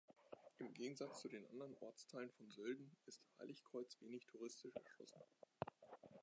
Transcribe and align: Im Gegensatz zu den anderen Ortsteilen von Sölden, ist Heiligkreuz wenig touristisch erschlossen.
Im 0.57 0.73
Gegensatz 0.73 1.21
zu 1.21 1.27
den 1.27 1.45
anderen 1.45 1.75
Ortsteilen 1.79 2.31
von 2.31 2.49
Sölden, 2.49 2.97
ist 3.05 3.21
Heiligkreuz 3.37 4.01
wenig 4.01 4.25
touristisch 4.25 4.73
erschlossen. 4.75 5.21